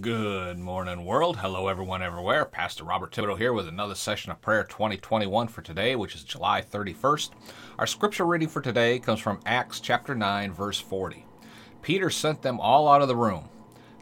Good 0.00 0.58
morning, 0.58 1.04
world. 1.04 1.36
Hello, 1.36 1.68
everyone, 1.68 2.02
everywhere. 2.02 2.46
Pastor 2.46 2.82
Robert 2.82 3.12
Thibodeau 3.12 3.36
here 3.36 3.52
with 3.52 3.68
another 3.68 3.94
session 3.94 4.32
of 4.32 4.40
prayer 4.40 4.64
2021 4.64 5.48
for 5.48 5.60
today, 5.60 5.96
which 5.96 6.14
is 6.14 6.24
July 6.24 6.62
31st. 6.62 7.32
Our 7.78 7.86
scripture 7.86 8.24
reading 8.24 8.48
for 8.48 8.62
today 8.62 8.98
comes 8.98 9.20
from 9.20 9.40
Acts 9.44 9.80
chapter 9.80 10.14
9, 10.14 10.50
verse 10.50 10.80
40. 10.80 11.26
Peter 11.82 12.08
sent 12.08 12.40
them 12.40 12.58
all 12.58 12.88
out 12.88 13.02
of 13.02 13.08
the 13.08 13.14
room. 13.14 13.50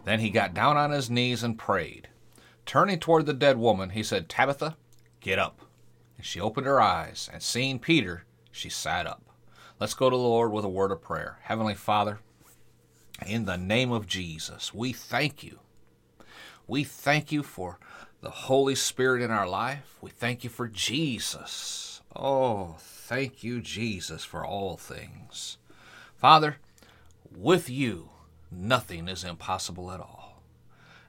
Then 0.05 0.21
he 0.21 0.30
got 0.30 0.55
down 0.55 0.77
on 0.77 0.93
his 0.93 1.11
knees 1.11 1.43
and 1.43 1.59
prayed. 1.59 2.09
Turning 2.64 3.00
toward 3.00 3.27
the 3.27 3.34
dead 3.34 3.59
woman, 3.59 3.91
he 3.91 4.04
said, 4.04 4.29
Tabitha, 4.29 4.77
get 5.18 5.41
up. 5.41 5.61
And 6.16 6.25
she 6.25 6.41
opened 6.41 6.68
her 6.68 6.80
eyes, 6.80 7.29
and 7.32 7.43
seeing 7.43 7.80
Peter, 7.80 8.27
she 8.52 8.68
sat 8.68 9.09
up. 9.09 9.25
Let's 9.80 9.95
go 9.95 10.09
to 10.09 10.16
the 10.16 10.22
Lord 10.22 10.52
with 10.52 10.64
a 10.64 10.68
word 10.68 10.93
of 10.93 11.02
prayer. 11.02 11.41
Heavenly 11.43 11.75
Father, 11.75 12.20
in 13.27 13.45
the 13.45 13.59
name 13.59 13.91
of 13.91 14.07
Jesus, 14.07 14.72
we 14.72 14.93
thank 14.93 15.43
you 15.43 15.59
we 16.71 16.85
thank 16.85 17.33
you 17.33 17.43
for 17.43 17.81
the 18.21 18.31
Holy 18.31 18.77
Spirit 18.77 19.23
in 19.23 19.31
our 19.33 19.49
life. 19.49 19.99
We 20.01 20.11
thank 20.11 20.45
you 20.45 20.51
for 20.51 20.69
Jesus. 20.69 22.01
Oh, 22.15 22.77
thank 22.79 23.43
you, 23.43 23.61
Jesus, 23.61 24.23
for 24.23 24.46
all 24.46 24.77
things. 24.77 25.59
Father, 26.15 26.59
with 27.37 27.69
you, 27.69 28.11
nothing 28.53 29.09
is 29.09 29.25
impossible 29.25 29.91
at 29.91 29.99
all. 29.99 30.45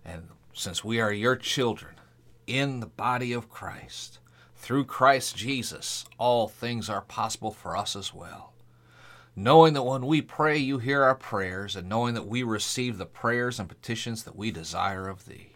And 0.03 0.29
since 0.51 0.83
we 0.83 0.99
are 0.99 1.13
your 1.13 1.35
children 1.35 1.93
in 2.47 2.79
the 2.79 2.87
body 2.87 3.31
of 3.31 3.47
Christ, 3.47 4.17
through 4.55 4.85
Christ 4.85 5.35
Jesus, 5.35 6.05
all 6.17 6.47
things 6.47 6.89
are 6.89 7.01
possible 7.01 7.51
for 7.51 7.77
us 7.77 7.95
as 7.95 8.11
well. 8.11 8.53
Knowing 9.35 9.73
that 9.75 9.83
when 9.83 10.07
we 10.07 10.23
pray, 10.23 10.57
you 10.57 10.79
hear 10.79 11.03
our 11.03 11.15
prayers, 11.15 11.75
and 11.75 11.87
knowing 11.87 12.15
that 12.15 12.27
we 12.27 12.41
receive 12.41 12.97
the 12.97 13.05
prayers 13.05 13.59
and 13.59 13.69
petitions 13.69 14.23
that 14.23 14.35
we 14.35 14.49
desire 14.49 15.07
of 15.07 15.25
thee 15.25 15.50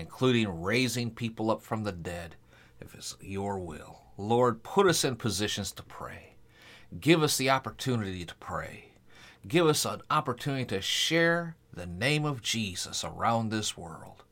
including 0.00 0.62
raising 0.62 1.10
people 1.10 1.50
up 1.50 1.62
from 1.62 1.84
the 1.84 1.92
dead, 1.92 2.34
if 2.80 2.94
it's 2.94 3.16
your 3.20 3.58
will. 3.58 4.00
Lord, 4.16 4.62
put 4.62 4.86
us 4.86 5.04
in 5.04 5.16
positions 5.16 5.72
to 5.72 5.82
pray. 5.82 6.34
Give 6.98 7.22
us 7.22 7.36
the 7.36 7.50
opportunity 7.50 8.24
to 8.24 8.34
pray. 8.36 8.86
Give 9.46 9.66
us 9.66 9.84
an 9.84 10.02
opportunity 10.10 10.64
to 10.66 10.80
share 10.80 11.56
the 11.72 11.86
name 11.86 12.24
of 12.24 12.42
Jesus 12.42 13.04
around 13.04 13.50
this 13.50 13.76
world. 13.76 14.24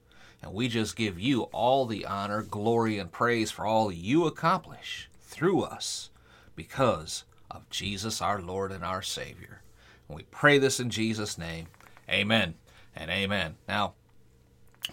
And 0.43 0.53
we 0.53 0.69
just 0.69 0.97
give 0.97 1.19
you 1.19 1.43
all 1.45 1.87
the 1.87 2.05
honor, 2.05 2.43
glory, 2.43 2.99
and 2.99 3.11
praise 3.11 3.51
for 3.51 3.65
all 3.65 3.91
you 3.91 4.27
accomplish 4.27 5.09
through 5.23 5.63
us 5.63 6.11
because 6.55 7.25
of 7.51 7.69
Jesus, 7.71 8.21
our 8.21 8.41
Lord 8.41 8.73
and 8.73 8.85
our 8.85 9.03
Savior. 9.03 9.63
And 10.09 10.17
we 10.17 10.25
pray 10.25 10.59
this 10.59 10.81
in 10.81 10.91
Jesus' 10.91 11.39
name. 11.39 11.67
Amen 12.09 12.55
and 12.95 13.11
amen. 13.11 13.57
Now, 13.67 13.95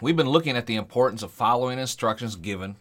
we've 0.01 0.15
been 0.15 0.29
looking 0.29 0.57
at 0.57 0.67
the 0.67 0.75
importance 0.75 1.23
of 1.23 1.31
following 1.31 1.79
instructions 1.79 2.35
given 2.35 2.75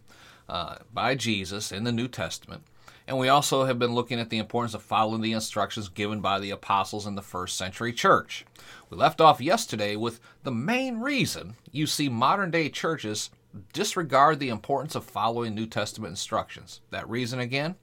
uh, 0.49 0.77
by 0.93 1.15
Jesus 1.15 1.71
in 1.71 1.83
the 1.83 1.91
New 1.91 2.07
Testament. 2.07 2.63
And 3.07 3.19
we 3.19 3.29
also 3.29 3.65
have 3.65 3.77
been 3.77 3.93
looking 3.93 4.19
at 4.19 4.29
the 4.29 4.39
importance 4.39 4.73
of 4.73 4.81
following 4.81 5.21
the 5.21 5.33
instructions 5.33 5.89
given 5.89 6.21
by 6.21 6.39
the 6.39 6.49
apostles 6.49 7.05
in 7.05 7.15
the 7.15 7.21
first 7.21 7.55
century 7.55 7.93
church. 7.93 8.45
We 8.89 8.97
left 8.97 9.21
off 9.21 9.39
yesterday 9.39 9.95
with 9.95 10.19
the 10.43 10.51
main 10.51 10.99
reason 10.99 11.55
you 11.71 11.85
see 11.85 12.09
modern 12.09 12.49
day 12.49 12.69
churches 12.69 13.29
disregard 13.73 14.39
the 14.39 14.49
importance 14.49 14.95
of 14.95 15.03
following 15.03 15.53
New 15.53 15.67
Testament 15.67 16.11
instructions. 16.11 16.81
That 16.89 17.09
reason 17.09 17.39
again? 17.39 17.75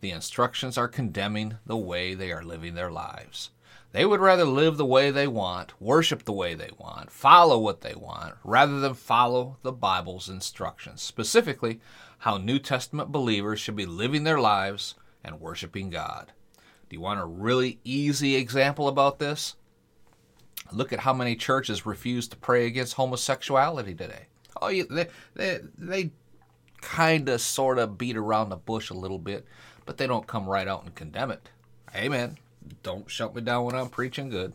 The 0.00 0.10
instructions 0.10 0.76
are 0.76 0.88
condemning 0.88 1.56
the 1.66 1.76
way 1.76 2.14
they 2.14 2.32
are 2.32 2.42
living 2.42 2.74
their 2.74 2.90
lives. 2.90 3.50
They 3.94 4.04
would 4.04 4.20
rather 4.20 4.44
live 4.44 4.76
the 4.76 4.84
way 4.84 5.12
they 5.12 5.28
want, 5.28 5.80
worship 5.80 6.24
the 6.24 6.32
way 6.32 6.54
they 6.54 6.70
want, 6.76 7.12
follow 7.12 7.60
what 7.60 7.82
they 7.82 7.94
want, 7.94 8.34
rather 8.42 8.80
than 8.80 8.94
follow 8.94 9.56
the 9.62 9.70
Bible's 9.70 10.28
instructions, 10.28 11.00
specifically 11.00 11.80
how 12.18 12.36
New 12.36 12.58
Testament 12.58 13.12
believers 13.12 13.60
should 13.60 13.76
be 13.76 13.86
living 13.86 14.24
their 14.24 14.40
lives 14.40 14.96
and 15.22 15.40
worshiping 15.40 15.90
God. 15.90 16.32
Do 16.88 16.96
you 16.96 17.00
want 17.00 17.20
a 17.20 17.24
really 17.24 17.78
easy 17.84 18.34
example 18.34 18.88
about 18.88 19.20
this? 19.20 19.54
Look 20.72 20.92
at 20.92 20.98
how 20.98 21.12
many 21.12 21.36
churches 21.36 21.86
refuse 21.86 22.26
to 22.28 22.36
pray 22.36 22.66
against 22.66 22.94
homosexuality 22.94 23.94
today. 23.94 24.26
Oh, 24.60 24.70
they 24.70 25.06
they, 25.34 25.60
they 25.78 26.10
kind 26.80 27.28
of 27.28 27.40
sort 27.40 27.78
of 27.78 27.96
beat 27.96 28.16
around 28.16 28.48
the 28.48 28.56
bush 28.56 28.90
a 28.90 28.94
little 28.94 29.20
bit, 29.20 29.46
but 29.86 29.98
they 29.98 30.08
don't 30.08 30.26
come 30.26 30.48
right 30.48 30.66
out 30.66 30.82
and 30.82 30.96
condemn 30.96 31.30
it. 31.30 31.48
Amen 31.94 32.38
don't 32.82 33.10
shut 33.10 33.34
me 33.34 33.42
down 33.42 33.64
when 33.64 33.74
I'm 33.74 33.88
preaching 33.88 34.28
good. 34.28 34.52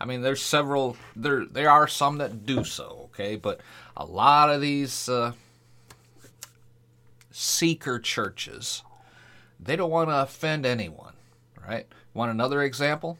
I 0.00 0.04
mean, 0.04 0.22
there's 0.22 0.42
several 0.42 0.96
there 1.14 1.44
there 1.44 1.70
are 1.70 1.86
some 1.86 2.18
that 2.18 2.44
do 2.44 2.64
so, 2.64 3.10
okay, 3.12 3.36
but 3.36 3.60
a 3.96 4.04
lot 4.04 4.50
of 4.50 4.60
these 4.60 5.08
uh, 5.08 5.32
seeker 7.30 7.98
churches, 7.98 8.82
they 9.60 9.76
don't 9.76 9.90
want 9.90 10.10
to 10.10 10.22
offend 10.22 10.66
anyone, 10.66 11.14
right? 11.66 11.86
Want 12.14 12.30
another 12.30 12.62
example? 12.62 13.18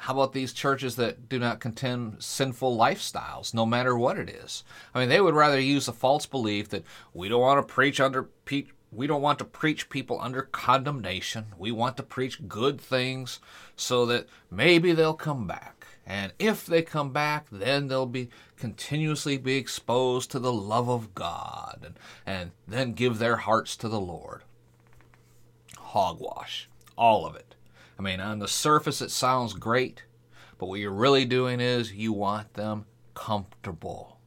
How 0.00 0.12
about 0.12 0.32
these 0.32 0.52
churches 0.52 0.96
that 0.96 1.28
do 1.28 1.38
not 1.38 1.60
contend 1.60 2.22
sinful 2.22 2.76
lifestyles, 2.76 3.52
no 3.52 3.66
matter 3.66 3.96
what 3.96 4.18
it 4.18 4.28
is? 4.28 4.62
I 4.94 5.00
mean, 5.00 5.08
they 5.08 5.20
would 5.20 5.34
rather 5.34 5.58
use 5.58 5.88
a 5.88 5.92
false 5.92 6.24
belief 6.26 6.68
that 6.68 6.84
we 7.12 7.28
don't 7.28 7.40
want 7.40 7.66
to 7.66 7.74
preach 7.74 8.00
under 8.00 8.24
we 8.90 9.06
don't 9.06 9.22
want 9.22 9.38
to 9.38 9.44
preach 9.44 9.90
people 9.90 10.18
under 10.20 10.42
condemnation. 10.42 11.46
We 11.58 11.72
want 11.72 11.96
to 11.98 12.02
preach 12.02 12.48
good 12.48 12.80
things 12.80 13.40
so 13.76 14.06
that 14.06 14.28
maybe 14.50 14.92
they'll 14.92 15.14
come 15.14 15.46
back. 15.46 15.86
And 16.06 16.32
if 16.38 16.64
they 16.64 16.80
come 16.80 17.12
back, 17.12 17.46
then 17.52 17.88
they'll 17.88 18.06
be 18.06 18.30
continuously 18.56 19.36
be 19.36 19.56
exposed 19.56 20.30
to 20.30 20.38
the 20.38 20.52
love 20.52 20.88
of 20.88 21.14
God 21.14 21.80
and, 21.84 21.94
and 22.26 22.50
then 22.66 22.94
give 22.94 23.18
their 23.18 23.36
hearts 23.36 23.76
to 23.76 23.88
the 23.88 24.00
Lord. 24.00 24.42
Hogwash. 25.76 26.68
All 26.96 27.26
of 27.26 27.36
it. 27.36 27.54
I 27.98 28.02
mean, 28.02 28.20
on 28.20 28.38
the 28.38 28.48
surface, 28.48 29.02
it 29.02 29.10
sounds 29.10 29.52
great, 29.52 30.04
but 30.56 30.66
what 30.66 30.80
you're 30.80 30.92
really 30.92 31.24
doing 31.24 31.60
is 31.60 31.92
you 31.92 32.12
want 32.12 32.54
them 32.54 32.86
comfortable. 33.14 34.18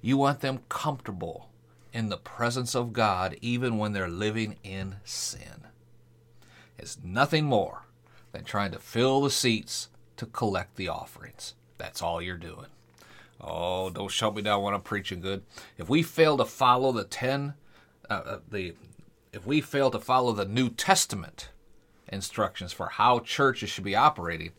You 0.00 0.16
want 0.16 0.40
them 0.40 0.60
comfortable 0.68 1.47
in 1.98 2.10
the 2.10 2.16
presence 2.16 2.76
of 2.76 2.92
God 2.92 3.36
even 3.40 3.76
when 3.76 3.92
they're 3.92 4.08
living 4.08 4.54
in 4.62 4.94
sin. 5.02 5.66
It's 6.78 6.96
nothing 7.02 7.44
more 7.44 7.86
than 8.30 8.44
trying 8.44 8.70
to 8.70 8.78
fill 8.78 9.22
the 9.22 9.32
seats 9.32 9.88
to 10.16 10.26
collect 10.26 10.76
the 10.76 10.86
offerings. 10.86 11.54
That's 11.76 12.00
all 12.00 12.22
you're 12.22 12.36
doing. 12.36 12.68
Oh, 13.40 13.90
don't 13.90 14.12
shut 14.12 14.36
me 14.36 14.42
down 14.42 14.62
when 14.62 14.74
I'm 14.74 14.82
preaching 14.82 15.20
good. 15.20 15.42
If 15.76 15.88
we 15.88 16.04
fail 16.04 16.36
to 16.36 16.44
follow 16.44 16.92
the 16.92 17.02
ten, 17.02 17.54
uh, 18.08 18.22
uh, 18.24 18.38
the 18.48 18.74
if 19.32 19.44
we 19.44 19.60
fail 19.60 19.90
to 19.90 19.98
follow 19.98 20.30
the 20.30 20.44
New 20.44 20.68
Testament 20.68 21.48
instructions 22.06 22.72
for 22.72 22.90
how 22.90 23.18
churches 23.18 23.70
should 23.70 23.82
be 23.82 23.96
operating, 23.96 24.52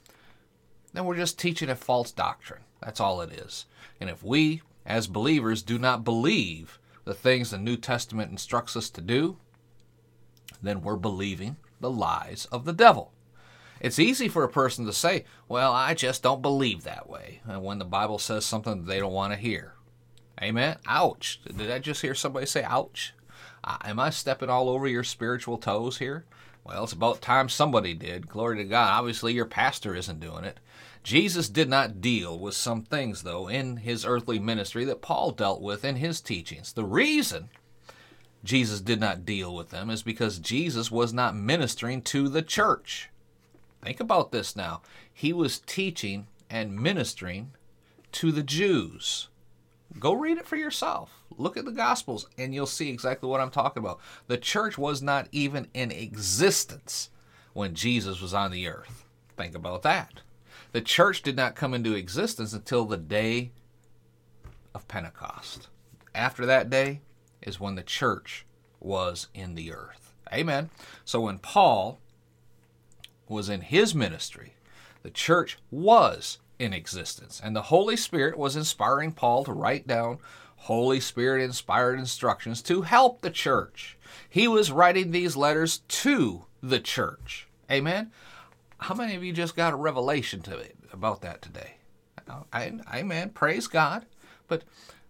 then 0.92 1.06
we're 1.06 1.16
just 1.16 1.40
teaching 1.40 1.70
a 1.70 1.76
false 1.76 2.12
doctrine. 2.12 2.64
That's 2.82 3.00
all 3.00 3.22
it 3.22 3.32
is. 3.32 3.66
And 4.02 4.10
if 4.10 4.26
we, 4.26 4.62
as 4.86 5.08
believers, 5.08 5.64
do 5.64 5.80
not 5.80 6.04
believe 6.04 6.80
the 7.10 7.16
things 7.16 7.50
the 7.50 7.58
New 7.58 7.76
Testament 7.76 8.30
instructs 8.30 8.76
us 8.76 8.88
to 8.92 9.02
do, 9.02 9.38
then 10.62 10.84
we're 10.84 10.96
believing 10.96 11.58
the 11.80 11.90
lies 11.90 12.46
of 12.52 12.66
the 12.66 12.72
devil. 12.72 13.12
It's 13.82 13.98
easy 13.98 14.28
for 14.28 14.44
a 14.44 14.50
person 14.50 14.86
to 14.86 14.94
say, 14.94 15.26
Well, 15.48 15.72
I 15.74 15.96
just 15.96 16.22
don't 16.22 16.44
believe 16.44 16.84
that 16.84 17.10
way, 17.10 17.42
and 17.48 17.64
when 17.64 17.80
the 17.80 17.86
Bible 17.86 18.20
says 18.20 18.46
something 18.46 18.86
they 18.86 19.00
don't 19.00 19.12
want 19.12 19.34
to 19.34 19.40
hear. 19.40 19.74
Amen? 20.40 20.78
Ouch. 20.86 21.42
Did 21.46 21.72
I 21.72 21.80
just 21.80 22.04
hear 22.04 22.14
somebody 22.14 22.46
say, 22.46 22.64
Ouch? 22.64 23.16
Am 23.64 24.00
I 24.00 24.12
stepping 24.12 24.50
all 24.52 24.70
over 24.70 24.88
your 24.88 25.04
spiritual 25.04 25.58
toes 25.58 25.98
here? 25.98 26.26
Well, 26.64 26.84
it's 26.84 26.94
about 26.94 27.22
time 27.22 27.50
somebody 27.50 27.94
did. 27.94 28.28
Glory 28.28 28.58
to 28.58 28.64
God. 28.64 28.92
Obviously, 28.92 29.34
your 29.34 29.46
pastor 29.46 29.96
isn't 29.96 30.20
doing 30.20 30.44
it. 30.44 30.60
Jesus 31.04 31.50
did 31.50 31.70
not 31.70 32.02
deal 32.02 32.38
with 32.38 32.54
some 32.54 32.84
things, 32.84 33.24
though, 33.24 33.48
in 33.48 33.78
his 33.78 34.06
earthly 34.06 34.38
ministry 34.38 34.86
that 34.86 35.02
Paul 35.02 35.32
dealt 35.32 35.62
with 35.62 35.86
in 35.86 35.96
his 35.96 36.22
teachings. 36.22 36.74
The 36.74 36.84
reason 36.84 37.50
Jesus 38.44 38.82
did 38.82 39.00
not 39.00 39.26
deal 39.26 39.56
with 39.56 39.70
them 39.70 39.90
is 39.90 40.04
because 40.04 40.40
Jesus 40.40 40.92
was 40.92 41.14
not 41.14 41.36
ministering 41.36 42.02
to 42.04 42.30
the 42.30 42.42
church. 42.42 43.10
Think 43.82 44.00
about 44.00 44.32
this 44.32 44.56
now. 44.56 44.82
He 45.12 45.34
was 45.34 45.60
teaching 45.60 46.28
and 46.50 46.76
ministering 46.76 47.52
to 48.14 48.32
the 48.32 48.44
Jews. 48.44 49.30
Go 49.98 50.14
read 50.14 50.38
it 50.38 50.46
for 50.46 50.56
yourself. 50.56 51.12
Look 51.38 51.58
at 51.58 51.66
the 51.66 51.72
Gospels 51.72 52.28
and 52.38 52.54
you'll 52.54 52.66
see 52.66 52.90
exactly 52.90 53.30
what 53.30 53.40
I'm 53.40 53.50
talking 53.50 53.82
about. 53.82 54.00
The 54.28 54.38
church 54.38 54.78
was 54.78 55.02
not 55.02 55.28
even 55.32 55.68
in 55.74 55.92
existence 55.92 57.10
when 57.54 57.74
Jesus 57.74 58.22
was 58.22 58.34
on 58.34 58.52
the 58.52 58.68
earth. 58.68 59.06
Think 59.38 59.56
about 59.56 59.82
that. 59.84 60.22
The 60.72 60.82
church 60.82 61.22
did 61.22 61.36
not 61.36 61.56
come 61.56 61.74
into 61.74 61.96
existence 61.96 62.54
until 62.54 62.86
the 62.86 62.98
day 62.98 63.52
of 64.76 64.88
Pentecost. 64.88 65.68
After 66.14 66.46
that 66.46 66.70
day 66.70 67.02
is 67.42 67.60
when 67.60 67.76
the 67.76 67.84
church 67.84 68.46
was 68.80 69.28
in 69.34 69.56
the 69.56 69.72
earth. 69.72 70.14
Amen. 70.32 70.70
So 71.06 71.22
when 71.22 71.40
Paul 71.40 72.00
was 73.28 73.50
in 73.50 73.62
his 73.62 73.96
ministry, 73.96 74.54
the 75.02 75.10
church 75.10 75.58
was 75.72 76.38
in 76.60 76.74
existence. 76.74 77.42
And 77.44 77.56
the 77.56 77.64
Holy 77.64 77.96
Spirit 77.96 78.38
was 78.38 78.56
inspiring 78.56 79.14
Paul 79.14 79.44
to 79.46 79.54
write 79.54 79.88
down 79.88 80.20
Holy 80.58 81.00
Spirit 81.00 81.42
inspired 81.42 81.98
instructions 81.98 82.62
to 82.64 82.82
help 82.82 83.22
the 83.22 83.32
church. 83.32 83.98
He 84.30 84.48
was 84.48 84.72
writing 84.72 85.12
these 85.12 85.38
letters 85.38 85.80
to 85.88 86.46
the 86.62 86.80
church. 86.80 87.48
Amen. 87.72 88.12
How 88.78 88.94
many 88.94 89.16
of 89.16 89.24
you 89.24 89.32
just 89.32 89.56
got 89.56 89.74
a 89.74 89.78
revelation 89.78 90.42
to 90.44 90.58
it 90.58 90.76
about 90.92 91.22
that 91.22 91.42
today? 91.42 91.76
amen. 92.54 93.30
Praise 93.30 93.68
God. 93.68 94.06
But 94.48 94.64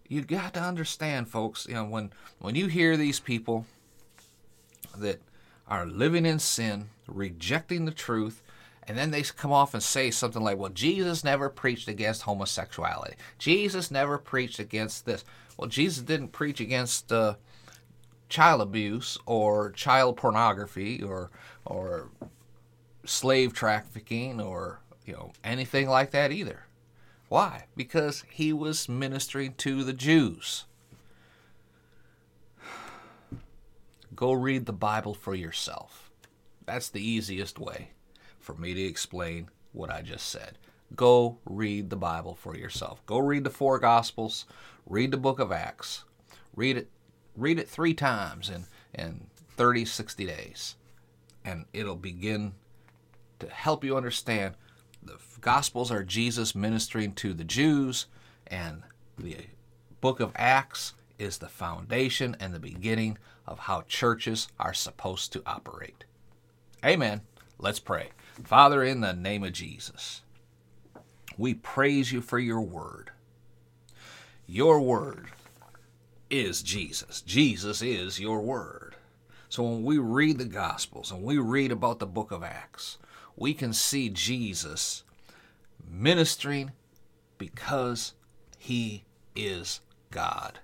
you 0.08 0.22
got 0.22 0.54
to 0.54 0.62
understand, 0.62 1.30
folks. 1.30 1.66
You 1.68 1.76
know, 1.76 1.86
when 1.86 2.12
when 2.40 2.56
you 2.56 2.68
hear 2.68 2.96
these 2.96 3.20
people 3.20 3.66
that 4.98 5.20
are 5.68 5.86
living 5.86 6.26
in 6.26 6.40
sin, 6.40 6.90
rejecting 7.08 7.86
the 7.86 7.92
truth, 7.92 8.42
and 8.90 8.98
then 8.98 9.12
they 9.12 9.22
come 9.22 9.52
off 9.52 9.76
and 9.76 9.84
say 9.84 10.10
something 10.10 10.42
like, 10.42 10.58
well, 10.58 10.72
Jesus 10.72 11.24
never 11.24 11.48
preached 11.48 11.88
against 11.88 12.24
homosexuality. 12.24 13.14
Jesus 13.38 13.92
never 13.92 14.18
preached 14.18 14.58
against 14.58 15.06
this. 15.06 15.24
Well, 15.58 15.70
Jesus 15.70 16.02
didn't 16.04 16.30
preach 16.30 16.60
against 16.60 17.12
uh, 17.12 17.36
child 18.30 18.62
abuse 18.62 19.20
or 19.28 19.70
child 19.72 20.18
pornography 20.18 21.04
or 21.04 21.30
or 21.66 22.10
slave 23.06 23.54
trafficking 23.54 24.42
or 24.42 24.80
you 25.06 25.14
know 25.14 25.34
anything 25.44 25.88
like 25.88 26.10
that 26.10 26.32
either. 26.32 26.66
Why? 27.28 27.66
Because 27.76 28.24
he 28.32 28.52
was 28.52 28.90
ministering 28.90 29.54
to 29.58 29.84
the 29.84 29.94
Jews. 29.94 30.66
Go 34.16 34.34
read 34.34 34.66
the 34.66 34.74
Bible 34.74 35.14
for 35.14 35.36
yourself. 35.36 36.10
That's 36.66 36.90
the 36.90 37.08
easiest 37.08 37.60
way 37.60 37.92
for 38.40 38.56
me 38.56 38.74
to 38.74 38.82
explain 38.82 39.50
what 39.74 39.92
I 39.92 40.02
just 40.02 40.28
said. 40.30 40.58
Go 40.96 41.38
read 41.46 41.90
the 41.90 41.96
Bible 41.96 42.36
for 42.36 42.56
yourself. 42.56 43.06
Go 43.06 43.20
read 43.20 43.44
the 43.44 43.50
four 43.50 43.80
Gospels, 43.80 44.46
read 44.86 45.12
the 45.12 45.18
book 45.18 45.40
of 45.40 45.52
Acts. 45.52 46.04
Read 46.56 46.78
it 46.78 46.90
read 47.36 47.60
it 47.60 47.70
3 47.70 47.94
times 47.94 48.50
in 48.50 48.66
in 48.94 49.28
30 49.56 49.86
60 49.86 50.26
days 50.26 50.76
and 51.46 51.66
it'll 51.74 51.96
begin 51.96 52.54
to 53.40 53.48
help 53.48 53.84
you 53.84 53.96
understand 53.96 54.56
the 55.02 55.18
Gospels 55.40 55.92
are 55.92 56.04
Jesus 56.04 56.54
ministering 56.54 57.14
to 57.14 57.34
the 57.34 57.46
Jews 57.46 58.08
and 58.48 58.84
the 59.18 59.38
book 60.02 60.20
of 60.20 60.34
Acts 60.36 60.94
is 61.18 61.38
the 61.38 61.48
foundation 61.48 62.36
and 62.40 62.54
the 62.54 62.60
beginning 62.60 63.18
of 63.48 63.60
how 63.60 63.82
churches 63.82 64.48
are 64.60 64.74
supposed 64.74 65.32
to 65.34 65.44
operate. 65.46 66.04
Amen. 66.84 67.22
Let's 67.58 67.80
pray. 67.80 68.10
Father, 68.44 68.84
in 68.84 69.02
the 69.02 69.14
name 69.14 69.44
of 69.44 69.54
Jesus, 69.54 70.22
we 71.38 71.54
praise 71.54 72.12
you 72.12 72.22
for 72.22 72.40
your 72.40 72.62
word. 72.62 73.12
Your 74.48 74.82
word 74.82 75.28
is 76.30 76.62
Jesus. 76.64 77.22
Jesus 77.22 77.82
is 77.82 78.20
your 78.20 78.42
word. 78.42 78.96
So 79.50 79.64
when 79.64 79.84
we 79.84 79.98
read 79.98 80.38
the 80.38 80.46
Gospels 80.46 81.12
and 81.12 81.24
we 81.24 81.38
read 81.38 81.72
about 81.72 82.00
the 82.00 82.06
book 82.06 82.32
of 82.32 82.44
Acts, 82.44 82.98
we 83.36 83.54
can 83.54 83.74
see 83.74 84.10
Jesus 84.10 85.04
ministering 85.90 86.72
because 87.38 88.14
he 88.58 89.04
is 89.36 89.82
God. 90.12 90.60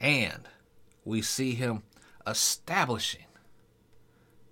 And 0.00 0.48
we 1.04 1.22
see 1.22 1.54
him 1.54 1.82
establishing 2.26 3.26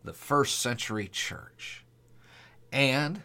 the 0.04 0.12
first 0.12 0.60
century 0.60 1.08
church. 1.08 1.83
And 2.74 3.22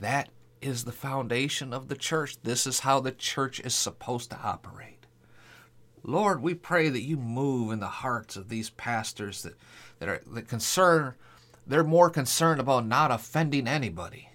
that 0.00 0.30
is 0.62 0.84
the 0.84 0.92
foundation 0.92 1.74
of 1.74 1.88
the 1.88 1.94
church. 1.94 2.38
This 2.42 2.66
is 2.66 2.80
how 2.80 3.00
the 3.00 3.12
church 3.12 3.60
is 3.60 3.74
supposed 3.74 4.30
to 4.30 4.40
operate. 4.42 5.04
Lord, 6.02 6.40
we 6.40 6.54
pray 6.54 6.88
that 6.88 7.02
you 7.02 7.18
move 7.18 7.70
in 7.70 7.80
the 7.80 7.86
hearts 7.86 8.34
of 8.34 8.48
these 8.48 8.70
pastors 8.70 9.42
that, 9.42 9.56
that 9.98 10.08
are 10.08 10.22
that 10.26 10.48
concern 10.48 11.14
they're 11.66 11.84
more 11.84 12.08
concerned 12.08 12.60
about 12.60 12.86
not 12.86 13.10
offending 13.12 13.68
anybody 13.68 14.30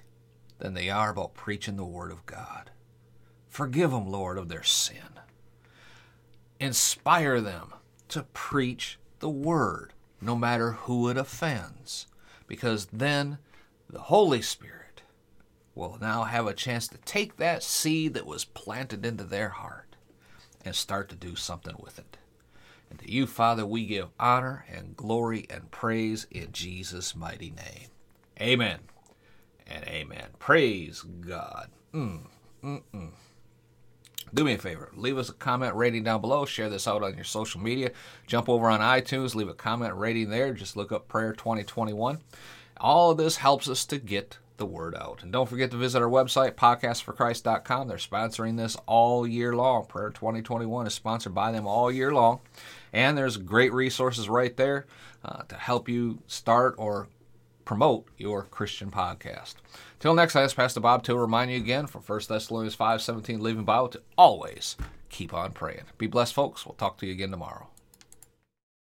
than 0.60 0.76
they 0.76 0.90
are 0.90 1.10
about 1.10 1.34
preaching 1.34 1.76
the 1.76 1.84
word 1.84 2.12
of 2.12 2.26
God. 2.28 2.70
Forgive 3.50 3.90
them, 3.90 4.08
Lord, 4.08 4.38
of 4.38 4.50
their 4.50 4.64
sin. 4.64 5.20
Inspire 6.60 7.42
them 7.42 7.74
to 8.10 8.24
preach 8.34 9.00
the 9.20 9.30
word, 9.30 9.94
no 10.22 10.36
matter 10.36 10.74
who 10.74 11.10
it 11.10 11.18
offends, 11.18 12.08
because 12.48 12.86
then 12.94 13.40
the 13.90 14.00
Holy 14.00 14.42
Spirit 14.42 15.02
will 15.76 15.98
now 16.02 16.24
have 16.24 16.48
a 16.48 16.54
chance 16.54 16.88
to 16.88 16.98
take 17.00 17.38
that 17.38 17.64
seed 17.64 18.14
that 18.14 18.26
was 18.26 18.46
planted 18.46 19.06
into 19.06 19.24
their 19.24 19.50
heart 19.50 19.96
and 20.66 20.76
start 20.76 21.10
to 21.10 21.16
do 21.16 21.36
something 21.36 21.76
with 21.80 22.00
it. 22.00 22.18
And 22.90 23.00
to 23.00 23.12
you, 23.12 23.28
Father, 23.28 23.66
we 23.66 23.86
give 23.86 24.10
honor 24.20 24.66
and 24.72 24.96
glory 24.96 25.46
and 25.50 25.72
praise 25.72 26.26
in 26.32 26.52
Jesus' 26.52 27.16
mighty 27.16 27.52
name. 27.52 27.90
Amen 28.42 28.80
and 29.66 29.84
amen. 29.86 30.28
Praise 30.40 31.02
God. 31.02 31.70
Mm, 31.94 32.22
mm, 32.64 32.84
mm. 32.94 33.12
Do 34.34 34.44
me 34.44 34.56
a 34.56 34.58
favor, 34.58 34.92
leave 34.94 35.18
us 35.18 35.30
a 35.30 35.34
comment 35.34 35.76
rating 35.76 36.04
down 36.04 36.20
below. 36.20 36.46
Share 36.46 36.70
this 36.70 36.88
out 36.88 37.02
on 37.02 37.16
your 37.16 37.24
social 37.24 37.62
media. 37.62 37.92
Jump 38.26 38.50
over 38.50 38.70
on 38.70 38.82
iTunes, 38.82 39.36
leave 39.36 39.48
a 39.48 39.54
comment 39.54 39.96
rating 39.96 40.30
there. 40.30 40.54
Just 40.54 40.76
look 40.76 40.92
up 40.92 41.08
Prayer 41.08 41.32
2021. 41.32 42.20
All 42.80 43.12
of 43.12 43.18
this 43.18 43.38
helps 43.38 43.70
us 43.70 43.86
to 43.86 43.98
get 43.98 44.38
the 44.58 44.66
word 44.66 44.96
out. 44.96 45.24
And 45.24 45.32
don't 45.32 45.48
forget 45.48 45.72
to 45.72 45.78
visit 45.78 46.02
our 46.02 46.10
website, 46.10 46.56
podcastforchrist.com. 46.56 47.88
They're 47.88 47.98
sponsoring 47.98 48.58
this 48.58 48.76
all 48.86 49.28
year 49.28 49.56
long. 49.56 49.86
Prayer 49.86 50.10
2021 50.10 50.88
is 50.88 50.94
sponsored 50.94 51.34
by 51.34 51.52
them 51.52 51.68
all 51.68 51.92
year 51.92 52.12
long. 52.12 52.40
And 52.92 53.18
there's 53.18 53.38
great 53.38 53.74
resources 53.74 54.30
right 54.30 54.56
there 54.58 54.86
uh, 55.24 55.44
to 55.44 55.56
help 55.56 55.88
you 55.88 56.20
start 56.28 56.76
or 56.78 57.08
promote 57.66 58.08
your 58.18 58.44
Christian 58.44 58.90
podcast. 58.90 59.56
Till 60.00 60.14
next 60.14 60.34
time, 60.34 60.50
Pastor 60.50 60.80
Bob 60.80 61.04
to 61.04 61.18
remind 61.18 61.52
you 61.52 61.58
again 61.58 61.88
from 61.88 62.02
1 62.02 62.22
Thessalonians 62.30 62.76
5 62.76 63.02
17, 63.02 63.40
Living 63.40 63.66
Bible 63.66 63.90
to 63.90 64.02
always 64.18 64.78
keep 65.10 65.34
on 65.34 65.52
praying. 65.52 65.84
Be 65.98 66.08
blessed, 66.08 66.34
folks. 66.34 66.66
We'll 66.66 66.76
talk 66.76 66.98
to 67.00 67.06
you 67.06 67.12
again 67.12 67.32
tomorrow. 67.32 67.68